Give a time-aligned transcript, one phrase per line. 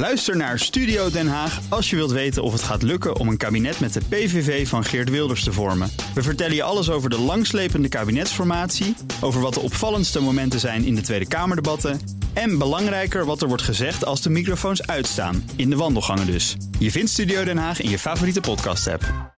[0.00, 3.36] Luister naar Studio Den Haag als je wilt weten of het gaat lukken om een
[3.36, 5.90] kabinet met de PVV van Geert Wilders te vormen.
[6.14, 10.94] We vertellen je alles over de langslepende kabinetsformatie, over wat de opvallendste momenten zijn in
[10.94, 12.00] de Tweede Kamerdebatten
[12.32, 16.56] en belangrijker wat er wordt gezegd als de microfoons uitstaan, in de wandelgangen dus.
[16.78, 19.34] Je vindt Studio Den Haag in je favoriete podcast-app.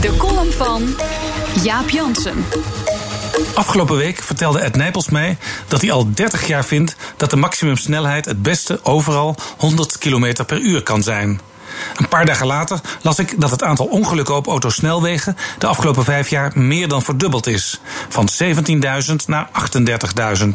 [0.00, 0.94] De column van
[1.62, 2.44] Jaap Jansen.
[3.54, 5.36] Afgelopen week vertelde Ed Nijpels mij
[5.68, 10.58] dat hij al 30 jaar vindt dat de maximumsnelheid het beste overal 100 km per
[10.58, 11.40] uur kan zijn.
[11.96, 16.28] Een paar dagen later las ik dat het aantal ongelukken op autosnelwegen de afgelopen vijf
[16.28, 17.80] jaar meer dan verdubbeld is.
[18.08, 19.50] Van 17.000 naar
[20.40, 20.48] 38.000.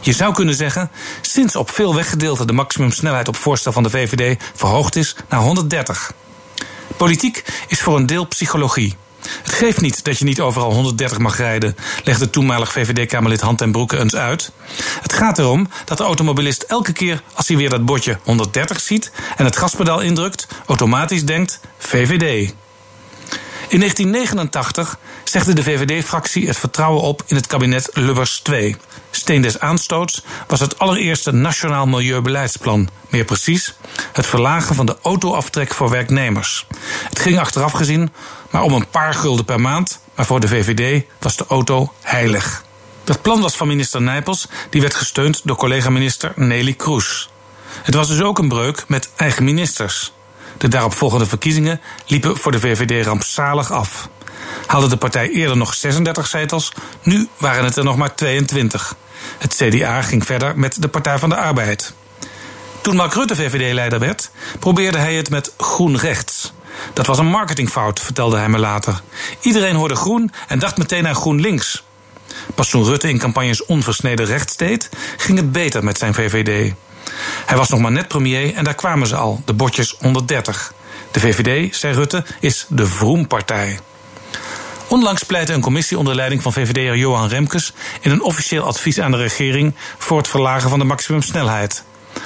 [0.00, 4.42] Je zou kunnen zeggen, sinds op veel weggedeelten de maximumsnelheid op voorstel van de VVD
[4.54, 6.12] verhoogd is naar 130.
[6.96, 8.96] Politiek is voor een deel psychologie.
[9.42, 13.72] Het geeft niet dat je niet overal 130 mag rijden, legde toenmalig VVD-Kamerlid Hand en
[13.72, 14.52] Broeke eens uit.
[15.00, 19.12] Het gaat erom dat de automobilist elke keer als hij weer dat bordje 130 ziet
[19.36, 22.54] en het gaspedaal indrukt, automatisch denkt VVD.
[23.76, 28.76] In 1989 zegde de VVD-fractie het vertrouwen op in het kabinet Lubbers II.
[29.10, 32.88] Steen des aanstoots was het allereerste Nationaal Milieubeleidsplan.
[33.08, 33.74] Meer precies,
[34.12, 36.66] het verlagen van de autoaftrek voor werknemers.
[37.08, 38.12] Het ging achteraf gezien
[38.50, 40.00] maar om een paar gulden per maand.
[40.14, 42.64] Maar voor de VVD was de auto heilig.
[43.04, 47.30] Dat plan was van minister Nijpels, die werd gesteund door collega-minister Nelly Kroes.
[47.82, 50.12] Het was dus ook een breuk met eigen ministers.
[50.58, 54.08] De daaropvolgende verkiezingen liepen voor de VVD rampzalig af.
[54.66, 58.96] Haalde de partij eerder nog 36 zetels, nu waren het er nog maar 22.
[59.38, 61.94] Het CDA ging verder met de Partij van de Arbeid.
[62.80, 66.52] Toen Mark Rutte VVD-leider werd, probeerde hij het met groen rechts.
[66.92, 69.00] Dat was een marketingfout, vertelde hij me later.
[69.40, 71.84] Iedereen hoorde groen en dacht meteen aan GroenLinks.
[72.54, 76.74] Pas toen Rutte in campagnes onversneden rechts deed, ging het beter met zijn VVD.
[77.46, 80.74] Hij was nog maar net premier en daar kwamen ze al, de bordjes 130.
[81.10, 83.78] De VVD, zei Rutte, is de Vroempartij.
[84.88, 89.10] Onlangs pleitte een commissie onder leiding van VVD'er Johan Remkes in een officieel advies aan
[89.10, 91.82] de regering voor het verlagen van de maximumsnelheid.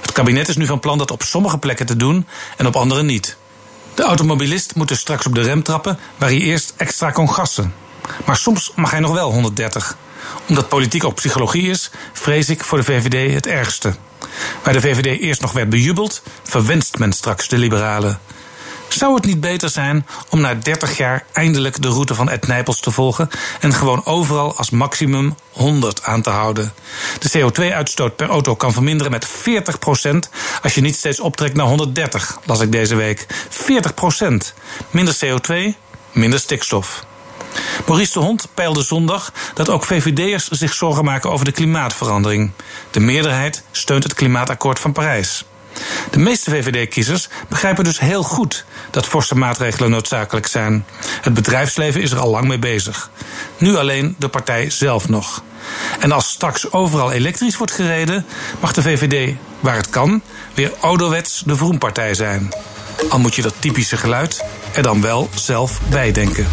[0.00, 3.02] Het kabinet is nu van plan dat op sommige plekken te doen en op andere
[3.02, 3.36] niet.
[3.94, 7.74] De automobilist moet dus straks op de rem trappen waar hij eerst extra kon gassen.
[8.24, 9.96] Maar soms mag hij nog wel 130.
[10.48, 13.94] Omdat politiek ook psychologie is, vrees ik voor de VVD het ergste.
[14.62, 18.20] Waar de VVD eerst nog werd bejubeld, verwenst men straks de liberalen.
[18.88, 22.80] Zou het niet beter zijn om na 30 jaar eindelijk de route van Ed Nijpels
[22.80, 23.28] te volgen
[23.60, 26.72] en gewoon overal als maximum 100 aan te houden?
[27.18, 29.30] De CO2-uitstoot per auto kan verminderen met 40%
[30.62, 33.26] als je niet steeds optrekt naar 130, las ik deze week.
[33.50, 34.36] 40%
[34.90, 35.54] Minder CO2,
[36.12, 37.04] minder stikstof.
[37.86, 42.50] Maurice de Hond peilde zondag dat ook VVD'ers zich zorgen maken over de klimaatverandering.
[42.90, 45.44] De meerderheid steunt het klimaatakkoord van Parijs.
[46.10, 50.84] De meeste VVD-kiezers begrijpen dus heel goed dat forse maatregelen noodzakelijk zijn.
[51.20, 53.10] Het bedrijfsleven is er al lang mee bezig.
[53.58, 55.42] Nu alleen de partij zelf nog.
[56.00, 58.26] En als straks overal elektrisch wordt gereden,
[58.60, 60.22] mag de VVD, waar het kan,
[60.54, 62.52] weer ouderwets de Vroempartij zijn.
[63.08, 66.46] Al moet je dat typische geluid er dan wel zelf bij denken.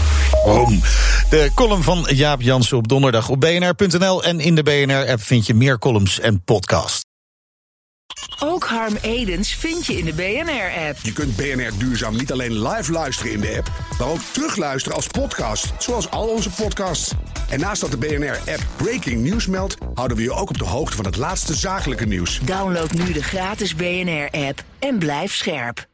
[1.29, 4.23] De column van Jaap Jansen op donderdag op bnr.nl.
[4.23, 7.01] En in de BNR-app vind je meer columns en podcasts.
[8.40, 10.97] Ook Harm Edens vind je in de BNR-app.
[11.03, 15.07] Je kunt BNR Duurzaam niet alleen live luisteren in de app, maar ook terugluisteren als
[15.07, 17.12] podcast, zoals al onze podcasts.
[17.50, 20.96] En naast dat de BNR-app Breaking News meldt, houden we je ook op de hoogte
[20.96, 22.40] van het laatste zakelijke nieuws.
[22.40, 25.89] Download nu de gratis BNR-app en blijf scherp.